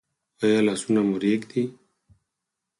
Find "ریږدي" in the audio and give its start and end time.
1.23-1.63